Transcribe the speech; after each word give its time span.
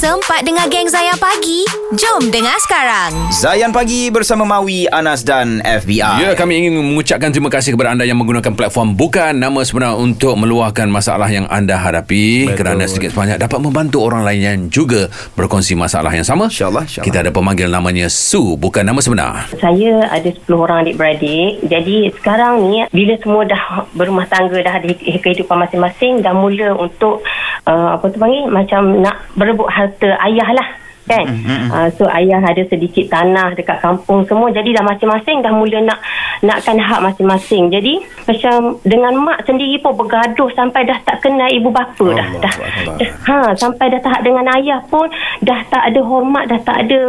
Sempat 0.00 0.48
dengar 0.48 0.64
geng 0.72 0.88
Zayan 0.88 1.20
Pagi? 1.20 1.68
Jom 1.92 2.32
dengar 2.32 2.56
sekarang. 2.64 3.12
Zayan 3.28 3.68
Pagi 3.68 4.08
bersama 4.08 4.48
Maui, 4.48 4.88
Anas 4.88 5.20
dan 5.20 5.60
FBI. 5.60 6.24
Ya, 6.24 6.32
kami 6.32 6.56
ingin 6.56 6.80
mengucapkan 6.80 7.28
terima 7.28 7.52
kasih 7.52 7.76
kepada 7.76 7.92
anda 7.92 8.08
yang 8.08 8.16
menggunakan 8.16 8.56
platform 8.56 8.96
bukan 8.96 9.36
nama 9.36 9.60
sebenar 9.60 10.00
untuk 10.00 10.40
meluahkan 10.40 10.88
masalah 10.88 11.28
yang 11.28 11.44
anda 11.52 11.76
hadapi 11.76 12.48
Betul. 12.48 12.56
kerana 12.56 12.88
sedikit 12.88 13.12
sebanyak 13.12 13.44
dapat 13.44 13.60
membantu 13.60 14.00
orang 14.00 14.24
lain 14.24 14.40
yang 14.40 14.58
juga 14.72 15.12
berkongsi 15.36 15.76
masalah 15.76 16.16
yang 16.16 16.24
sama. 16.24 16.48
InsyaAllah, 16.48 16.88
insyaAllah. 16.88 17.04
Kita 17.04 17.20
ada 17.20 17.28
pemanggil 17.36 17.68
namanya 17.68 18.08
Su, 18.08 18.56
bukan 18.56 18.88
nama 18.88 19.04
sebenar. 19.04 19.52
Saya 19.60 20.08
ada 20.08 20.28
10 20.32 20.48
orang 20.56 20.80
adik-beradik. 20.88 21.60
Jadi 21.68 22.08
sekarang 22.16 22.72
ni 22.72 22.88
bila 22.88 23.20
semua 23.20 23.44
dah 23.44 23.84
berumah 23.92 24.24
tangga 24.32 24.64
dah 24.64 24.80
ada 24.80 24.96
kehidupan 24.96 25.60
masing-masing 25.60 26.24
dah 26.24 26.32
mula 26.32 26.72
untuk 26.80 27.20
uh, 27.66 27.98
apa 27.98 28.04
tu 28.08 28.16
panggil 28.20 28.48
macam 28.48 29.02
nak 29.02 29.16
berebut 29.36 29.68
harta 29.68 30.16
ayah 30.28 30.50
lah 30.54 30.68
kan? 31.10 31.26
Uh, 31.74 31.88
so 31.98 32.06
ayah 32.14 32.38
ada 32.38 32.62
sedikit 32.70 33.10
tanah 33.10 33.58
dekat 33.58 33.82
kampung 33.82 34.22
semua 34.30 34.46
jadi 34.54 34.78
dah 34.78 34.84
masing-masing 34.86 35.42
dah 35.42 35.50
mula 35.50 35.82
nak 35.82 35.98
nakkan 36.40 36.78
hak 36.78 37.00
masing-masing. 37.02 37.66
Jadi 37.72 37.98
macam 38.30 38.78
dengan 38.86 39.18
mak 39.18 39.42
sendiri 39.42 39.80
pun 39.82 39.98
bergaduh 39.98 40.46
sampai 40.54 40.86
dah 40.86 41.02
tak 41.02 41.18
kenal 41.18 41.50
ibu 41.50 41.72
bapa 41.74 42.06
dah 42.14 42.26
Allah 42.30 42.40
dah, 42.46 42.54
Allah. 42.54 42.94
dah 42.96 43.10
ha 43.26 43.38
sampai 43.58 43.90
dah 43.90 44.00
tahap 44.00 44.22
dengan 44.22 44.46
ayah 44.54 44.78
pun 44.86 45.10
dah 45.42 45.60
tak 45.66 45.82
ada 45.90 46.00
hormat 46.04 46.46
dah 46.46 46.60
tak 46.62 46.86
ada 46.86 47.00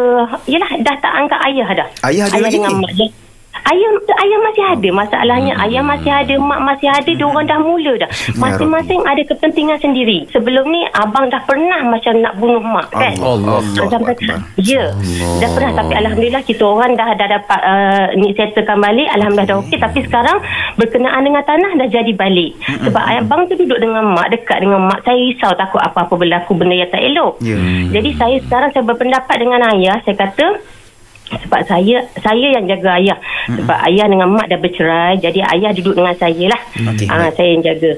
yalah 0.50 0.72
dah 0.82 0.96
tak 0.98 1.14
anggap 1.14 1.40
ayah 1.52 1.68
dah. 1.70 1.88
Ayah 2.10 2.26
lagi 2.34 2.58
dengan 2.58 2.74
ni? 2.74 2.82
mak 2.82 2.94
dia 2.98 3.08
Ayah 3.52 3.92
ayah 4.24 4.40
masih 4.44 4.64
ada. 4.64 4.90
Masalahnya 4.92 5.54
hmm. 5.56 5.64
ayah 5.68 5.84
masih 5.84 6.12
ada 6.12 6.36
mak 6.40 6.60
masih 6.64 6.88
ada 6.92 7.12
dia 7.12 7.26
orang 7.28 7.48
dah 7.48 7.60
mula 7.60 7.94
dah. 8.00 8.10
Masing-masing 8.36 9.00
ada 9.04 9.22
kepentingan 9.28 9.80
sendiri. 9.80 10.28
Sebelum 10.32 10.68
ni 10.72 10.88
abang 10.92 11.28
dah 11.28 11.44
pernah 11.44 11.84
macam 11.88 12.20
nak 12.20 12.36
bunuh 12.40 12.64
mak 12.64 12.88
kan? 12.92 13.16
Allah. 13.20 13.60
Ah, 13.60 13.88
sampai 13.92 14.16
ya. 14.60 14.92
Dah 15.40 15.50
pernah. 15.52 15.72
Tapi 15.84 15.94
alhamdulillah 16.00 16.44
kita 16.44 16.64
orang 16.64 16.96
dah 16.96 17.10
dah 17.16 17.28
dapat 17.28 17.60
uh, 17.64 18.06
ni 18.20 18.32
settlekan 18.36 18.80
balik. 18.80 19.08
Alhamdulillah 19.20 19.48
dah 19.48 19.58
okey. 19.64 19.78
Tapi 19.80 20.00
sekarang 20.08 20.38
berkenaan 20.76 21.22
dengan 21.24 21.44
tanah 21.44 21.72
dah 21.80 21.88
jadi 21.92 22.12
balik. 22.16 22.56
Sebab 22.88 23.04
abang 23.04 23.48
tu 23.52 23.56
duduk 23.56 23.80
dengan 23.80 24.04
mak 24.16 24.32
dekat 24.32 24.64
dengan 24.64 24.84
mak. 24.88 25.04
Saya 25.04 25.16
risau 25.16 25.52
takut 25.56 25.80
apa-apa 25.80 26.14
berlaku 26.16 26.56
benda 26.56 26.76
yang 26.76 26.92
tak 26.92 27.04
elok. 27.04 27.40
Ya. 27.44 27.58
jadi 27.92 28.10
saya 28.16 28.38
sekarang 28.44 28.70
saya 28.72 28.84
berpendapat 28.86 29.36
dengan 29.40 29.60
ayah 29.76 29.98
saya 30.04 30.16
kata 30.18 30.48
sebab 31.40 31.62
saya 31.68 32.04
saya 32.20 32.48
yang 32.52 32.66
jaga 32.68 33.00
ayah. 33.00 33.18
Mm-hmm. 33.18 33.58
sebab 33.64 33.78
ayah 33.90 34.06
dengan 34.12 34.28
mak 34.32 34.48
dah 34.52 34.60
bercerai 34.60 35.14
jadi 35.18 35.40
ayah 35.58 35.72
duduk 35.74 35.96
dengan 35.96 36.16
saya 36.20 36.46
lah. 36.52 36.62
Okey, 36.92 37.08
ah 37.08 37.30
saya 37.34 37.50
yang 37.56 37.64
jaga. 37.64 37.92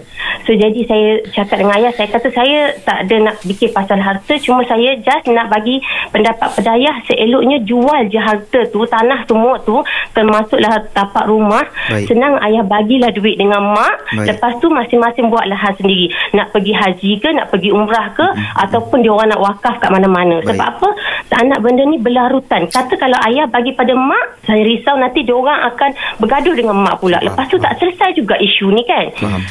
So 0.43 0.51
jadi 0.53 0.79
saya 0.85 1.09
cakap 1.31 1.57
dengan 1.63 1.75
ayah 1.79 1.91
saya 1.95 2.07
kata 2.11 2.27
saya 2.35 2.59
tak 2.83 3.07
ada 3.07 3.15
nak 3.31 3.35
fikir 3.41 3.71
pasal 3.71 3.99
harta. 3.99 4.33
Cuma 4.43 4.61
saya 4.67 4.99
just 4.99 5.25
nak 5.31 5.47
bagi 5.49 5.79
pendapat 6.11 6.47
pada 6.59 6.69
ayah. 6.75 6.95
Seeloknya 7.07 7.63
jual 7.63 8.11
je 8.11 8.19
harta 8.19 8.59
tu 8.69 8.83
tanah 8.85 9.23
semua 9.25 9.57
tu 9.63 9.79
termasuklah 10.11 10.83
tapak 10.91 11.25
rumah. 11.25 11.65
Baik. 11.89 12.11
senang 12.11 12.35
ayah 12.43 12.63
bagilah 12.63 13.11
duit 13.15 13.39
dengan 13.39 13.73
mak. 13.73 14.03
Baik. 14.13 14.35
lepas 14.35 14.51
tu 14.59 14.67
masing-masing 14.67 15.31
buatlah 15.31 15.57
hal 15.57 15.73
sendiri. 15.79 16.11
Nak 16.35 16.51
pergi 16.51 16.73
haji 16.75 17.11
ke 17.23 17.29
nak 17.31 17.47
pergi 17.49 17.69
umrah 17.71 18.11
ke 18.11 18.25
mm-hmm. 18.25 18.63
ataupun 18.67 18.97
dia 18.99 19.11
orang 19.11 19.29
nak 19.31 19.41
wakaf 19.41 19.75
kat 19.79 19.89
mana-mana. 19.89 20.43
Baik. 20.43 20.55
sebab 20.55 20.67
apa? 20.77 20.89
Tak 21.31 21.41
nak 21.47 21.59
benda 21.63 21.83
ni 21.87 21.97
berlarutan. 21.97 22.67
Kata 22.67 22.93
kalau 22.99 23.19
ayah 23.25 23.45
bagi 23.45 23.71
pada 23.71 23.93
mak 23.93 24.43
saya 24.43 24.61
risau 24.61 24.95
nanti 24.95 25.21
dia 25.21 25.33
orang 25.33 25.59
akan 25.67 25.89
bergaduh 26.17 26.53
dengan 26.53 26.75
mak 26.77 26.97
pula 26.97 27.19
lepas 27.19 27.45
tu 27.45 27.57
tak 27.57 27.75
selesai 27.75 28.13
juga 28.13 28.35
isu 28.35 28.69
ni 28.69 28.83
kan 28.83 29.05
Faham. 29.15 29.41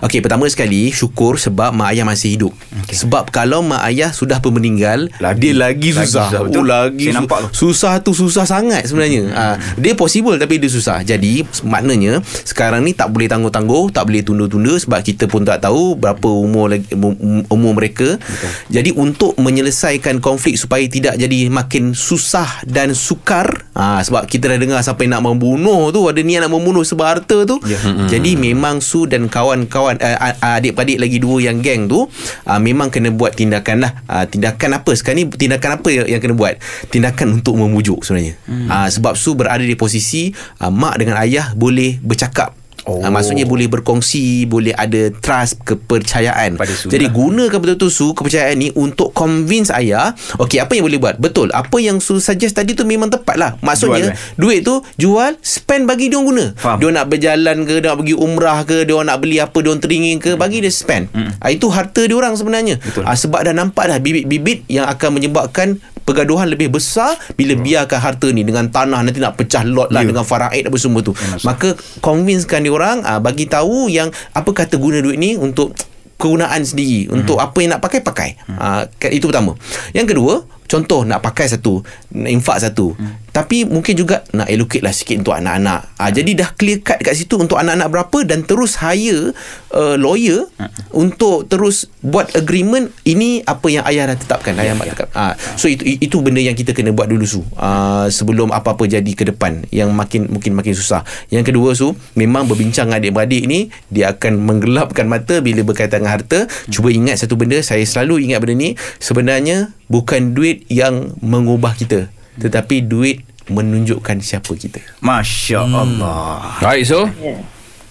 Okey, 0.00 0.18
pertama 0.18 0.44
sekali 0.46 0.90
syukur 0.90 1.36
sebab 1.36 1.70
mak 1.70 1.90
ayah 1.90 2.02
masih 2.02 2.34
hidup. 2.34 2.52
Okay. 2.82 2.96
Sebab 2.96 3.30
kalau 3.30 3.62
mak 3.62 3.84
ayah 3.84 4.10
sudah 4.10 4.36
pun 4.36 4.52
meninggal, 4.52 5.06
Lagi- 5.16 5.40
dia 5.40 5.52
lagi 5.54 5.90
lagi 5.92 6.04
susah. 6.04 6.26
susah, 6.26 6.40
betul. 6.42 6.58
oh, 6.58 6.66
lagi 6.66 6.98
Saya 7.00 7.12
su- 7.12 7.18
nampak 7.20 7.38
tu. 7.38 7.48
susah 7.54 7.94
tu 8.00 8.10
susah 8.12 8.44
sangat 8.44 8.82
sebenarnya. 8.84 9.22
Hmm. 9.24 9.34
Ha, 9.34 9.44
dia 9.76 9.94
possible 9.94 10.34
tapi 10.34 10.58
dia 10.58 10.66
susah. 10.66 11.00
Jadi 11.00 11.46
maknanya 11.62 12.18
sekarang 12.42 12.82
ni 12.82 12.92
tak 12.92 13.08
boleh 13.08 13.26
tangguh-tangguh, 13.26 13.90
tak 13.90 14.04
boleh 14.04 14.20
tunda-tunda 14.20 14.74
sebab 14.74 15.00
kita 15.00 15.24
pun 15.24 15.42
tak 15.42 15.62
tahu 15.62 15.94
berapa 15.94 16.26
umur 16.26 16.70
lagi 16.70 16.90
um- 16.92 17.46
umur 17.46 17.72
mereka. 17.72 18.18
Betul. 18.18 18.50
Jadi 18.72 18.90
untuk 18.92 19.32
menyelesaikan 19.36 20.18
konflik 20.18 20.56
supaya 20.56 20.82
tidak 20.84 21.14
jadi 21.16 21.46
makin 21.46 21.92
susah 21.92 22.46
dan 22.64 22.92
sukar, 23.04 23.68
ha, 23.76 24.00
sebab 24.00 24.24
kita 24.24 24.48
dah 24.48 24.56
dengar 24.56 24.80
sampai 24.80 25.04
nak 25.12 25.20
membunuh 25.20 25.92
tu, 25.92 26.08
ada 26.08 26.24
niat 26.24 26.48
nak 26.48 26.56
membunuh 26.56 26.80
sebab 26.80 27.04
harta 27.04 27.44
tu. 27.44 27.60
Ya. 27.68 27.76
Jadi 28.08 28.40
memang 28.40 28.80
Su 28.80 29.04
dan 29.04 29.28
kawan-kawan 29.28 30.00
uh, 30.00 30.32
adik-adik 30.40 30.96
lagi 30.96 31.20
dua 31.20 31.52
yang 31.52 31.60
geng 31.60 31.84
tu 31.84 32.08
uh, 32.48 32.60
memang 32.62 32.88
kena 32.88 33.12
buat 33.12 33.36
tindakan 33.36 33.84
lah. 33.84 33.92
Uh, 34.08 34.24
tindakan 34.24 34.80
apa 34.80 34.90
sekarang 34.96 35.20
ni 35.20 35.24
tindakan 35.28 35.84
apa 35.84 35.88
yang 36.08 36.20
kena 36.24 36.32
buat? 36.32 36.56
Tindakan 36.88 37.44
untuk 37.44 37.60
memujuk 37.60 38.00
sebenarnya. 38.00 38.40
Hmm. 38.48 38.72
Uh, 38.72 38.88
sebab 38.88 39.12
Su 39.20 39.36
berada 39.36 39.60
di 39.60 39.76
posisi 39.76 40.32
uh, 40.64 40.72
mak 40.72 40.96
dengan 40.96 41.20
ayah 41.20 41.52
boleh 41.52 42.00
bercakap. 42.00 42.63
Oh. 42.84 43.00
Uh, 43.00 43.08
maksudnya 43.08 43.48
boleh 43.48 43.64
berkongsi 43.64 44.44
Boleh 44.44 44.76
ada 44.76 45.08
trust 45.08 45.56
Kepercayaan 45.64 46.60
Jadi 46.60 47.06
lah. 47.08 47.12
gunakan 47.16 47.56
betul-betul 47.56 47.88
Su 47.88 48.12
Kepercayaan 48.12 48.60
ni 48.60 48.68
Untuk 48.76 49.16
convince 49.16 49.72
ayah 49.72 50.12
Okey 50.36 50.60
apa 50.60 50.76
yang 50.76 50.84
boleh 50.84 51.00
buat 51.00 51.16
Betul 51.16 51.48
Apa 51.56 51.80
yang 51.80 51.96
Su 52.04 52.20
suggest 52.20 52.60
tadi 52.60 52.76
tu 52.76 52.84
Memang 52.84 53.08
tepat 53.08 53.40
lah 53.40 53.50
Maksudnya 53.64 54.12
Jual, 54.12 54.12
eh? 54.12 54.16
Duit 54.36 54.60
tu 54.68 54.84
Jual 55.00 55.32
Spend 55.40 55.88
bagi 55.88 56.12
dia 56.12 56.20
guna 56.20 56.52
Faham. 56.60 56.76
Dia 56.84 56.88
nak 56.92 57.06
berjalan 57.08 57.56
ke 57.64 57.74
Dia 57.80 57.88
nak 57.88 57.98
pergi 58.04 58.14
umrah 58.20 58.58
ke 58.68 58.76
Dia 58.84 59.00
nak 59.00 59.16
beli 59.16 59.40
apa 59.40 59.58
Dia 59.64 59.72
teringin 59.80 60.16
ke 60.20 60.36
Bagi 60.36 60.60
dia 60.60 60.68
spend 60.68 61.08
hmm. 61.08 61.40
Itu 61.48 61.72
harta 61.72 62.04
dia 62.04 62.16
orang 62.20 62.36
sebenarnya 62.36 62.76
Betul. 62.84 63.08
Ah, 63.08 63.16
Sebab 63.16 63.40
dah 63.48 63.56
nampak 63.56 63.88
dah 63.88 63.96
Bibit-bibit 63.96 64.68
Yang 64.68 64.92
akan 64.92 65.08
menyebabkan 65.16 65.68
Pergaduhan 66.04 66.52
lebih 66.52 66.68
besar 66.68 67.16
Bila 67.32 67.56
biarkan 67.56 67.96
harta 67.96 68.28
ni 68.28 68.44
Dengan 68.44 68.68
tanah 68.68 69.00
Nanti 69.00 69.24
nak 69.24 69.40
pecah 69.40 69.64
lot 69.64 69.88
lah 69.88 70.04
Ya. 70.04 70.12
Dengan 70.12 70.28
faraid 70.28 70.68
apa 70.68 70.76
semua 70.76 71.00
tu 71.00 71.16
Ya, 71.16 71.40
Maka 71.48 71.72
convincekan 72.04 72.60
dia 72.60 72.73
orang 72.74 73.06
ah, 73.06 73.18
Bagi 73.18 73.46
tahu 73.46 73.86
yang 73.86 74.10
Apa 74.32 74.50
kata 74.50 74.76
guna 74.76 74.98
duit 74.98 75.16
ni 75.16 75.34
Untuk 75.34 75.72
kegunaan 76.14 76.62
sendiri 76.62 77.10
Hmm. 77.10 77.20
untuk 77.20 77.36
apa 77.42 77.58
yang 77.58 77.76
nak 77.76 77.82
pakai 77.82 78.00
pakai. 78.00 78.30
Ha, 78.48 78.86
itu 79.10 79.28
pertama. 79.28 79.58
Yang 79.92 80.14
kedua 80.14 80.34
contoh 80.64 81.04
nak 81.04 81.20
pakai 81.20 81.48
satu 81.50 81.84
nak 82.14 82.30
infak 82.30 82.60
satu. 82.62 82.94
Hmm. 82.94 83.20
tapi 83.34 83.66
mungkin 83.66 83.98
juga 83.98 84.22
nak 84.30 84.46
allocate 84.46 84.86
lah 84.86 84.94
sikit 84.94 85.26
untuk 85.26 85.34
anak-anak. 85.34 85.98
Ha, 85.98 86.14
jadi 86.14 86.30
dah 86.38 86.54
clear 86.54 86.78
cut 86.86 87.02
kat 87.02 87.18
situ 87.18 87.34
untuk 87.34 87.58
anak-anak 87.58 87.90
berapa 87.90 88.18
dan 88.22 88.46
terus 88.46 88.78
hire 88.78 89.34
uh, 89.74 89.98
lawyer 89.98 90.46
Hmm. 90.54 90.70
untuk 90.94 91.50
terus 91.50 91.90
buat 91.98 92.30
agreement 92.38 92.94
ini 93.02 93.42
apa 93.42 93.66
yang 93.66 93.82
ayah 93.90 94.06
dah 94.06 94.14
tetapkan. 94.14 94.54
Ayah 94.54 94.78
mak 94.78 94.94
tetap. 94.94 95.10
Ha, 95.18 95.34
so 95.58 95.66
itu 95.66 95.98
itu 95.98 96.16
benda 96.22 96.38
yang 96.38 96.54
kita 96.54 96.70
kena 96.70 96.94
buat 96.94 97.10
dulu 97.10 97.26
su. 97.26 97.42
Uh, 97.58 98.06
sebelum 98.06 98.54
apa-apa 98.54 98.86
jadi 98.86 99.10
ke 99.18 99.26
depan. 99.34 99.66
Yang 99.74 99.90
makin 99.90 100.30
mungkin 100.30 100.54
makin 100.54 100.78
susah. 100.78 101.02
Yang 101.34 101.50
kedua 101.50 101.74
su 101.74 101.98
memang 102.14 102.46
berbincang 102.46 102.86
dengan 102.86 103.02
adik-beradik 103.02 103.42
ni 103.50 103.74
dia 103.90 104.14
akan 104.14 104.38
menggelapkan 104.46 105.10
mata 105.10 105.42
bila 105.42 105.66
berkaitan 105.66 106.06
dengan 106.06 106.22
harta. 106.22 106.46
Cuba 106.70 106.94
ingat 106.94 107.18
satu 107.18 107.34
benda 107.34 107.58
saya 107.66 107.82
selalu 107.82 108.30
ingat 108.30 108.38
benda 108.46 108.54
ni. 108.54 108.70
Sebenarnya 109.02 109.74
bukan 109.94 110.34
duit 110.34 110.66
yang 110.66 111.14
mengubah 111.22 111.78
kita 111.78 112.10
tetapi 112.42 112.82
duit 112.82 113.22
menunjukkan 113.46 114.18
siapa 114.18 114.50
kita 114.58 114.82
Masya 114.98 115.62
Allah. 115.62 116.58
Baik, 116.58 116.82
So. 116.82 117.06
ya. 117.22 117.38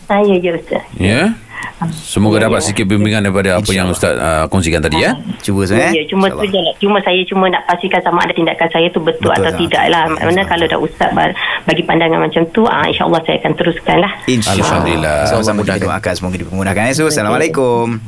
saya 0.03 0.35
je 0.35 0.49
Ustaz 0.51 0.83
Ya. 0.99 1.39
Semoga 1.91 2.47
dapat 2.47 2.63
sikit 2.63 2.85
bimbingan 2.87 3.25
daripada 3.25 3.59
apa 3.59 3.71
yang 3.73 3.91
Ustaz 3.91 4.15
uh, 4.15 4.45
kongsikan 4.47 4.79
tadi 4.79 5.03
ya. 5.03 5.17
Cuba 5.43 5.67
saya. 5.67 5.91
Ya, 5.91 6.03
cuma 6.07 6.31
tu 6.31 6.45
je 6.47 6.55
lah. 6.55 6.73
Cuma 6.79 6.97
saya 7.03 7.19
cuma 7.27 7.45
nak 7.51 7.67
pastikan 7.67 7.99
sama 7.99 8.23
ada 8.23 8.31
tindakan 8.31 8.67
saya 8.71 8.87
tu 8.87 9.03
betul, 9.03 9.27
Betul 9.27 9.43
atau 9.43 9.51
lah. 9.51 9.59
tidak 9.59 9.83
lah. 9.91 10.03
Mana 10.15 10.41
kalau 10.45 10.65
dah 10.65 10.79
ustaz 10.79 11.11
bagi 11.63 11.83
pandangan 11.83 12.19
macam 12.23 12.43
tu, 12.51 12.63
ah, 12.67 12.87
insyaAllah 12.87 13.19
saya 13.27 13.35
akan 13.43 13.51
teruskan 13.55 13.97
lah. 13.99 14.11
InsyaAllah. 14.25 14.63
Alhamdulillah. 14.63 15.17
Sama-sama 15.27 15.59
kita 15.61 15.79
doakan 15.81 16.13
semoga 16.15 16.35
dipermudahkan. 16.39 16.83
Eh, 16.87 16.95
So, 16.95 17.09
Assalamualaikum. 17.09 17.99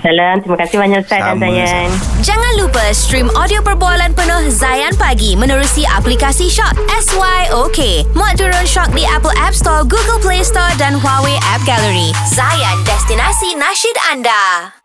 Salam. 0.00 0.34
Terima 0.40 0.56
kasih 0.56 0.76
banyak 0.78 0.98
Ustaz 1.02 1.20
dan 1.20 1.36
Sama, 1.36 1.46
Zayan. 1.50 1.88
Jangan 2.22 2.52
lupa 2.56 2.84
stream 2.92 3.28
audio 3.34 3.60
perbualan 3.60 4.12
penuh 4.12 4.42
Zayan 4.48 4.94
Pagi 4.96 5.34
menerusi 5.34 5.84
aplikasi 5.84 6.46
Shock 6.46 6.72
SYOK. 6.88 8.06
Muat 8.14 8.38
turun 8.38 8.64
Shock 8.64 8.92
di 8.92 9.04
Apple 9.04 9.34
App 9.36 9.52
Store, 9.52 9.82
Google 9.82 10.20
Play 10.20 10.40
Store 10.40 10.70
dan 10.76 10.96
Huawei 10.96 11.36
App 11.48 11.60
Gallery. 11.64 12.12
Zayan, 12.28 12.76
destinasi 13.00 13.56
nasyid 13.56 13.96
anda. 14.12 14.79